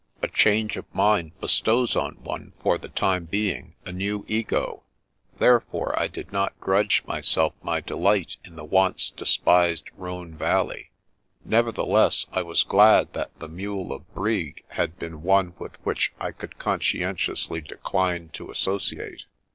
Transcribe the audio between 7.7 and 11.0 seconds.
delight in the once despised Rhone Valley.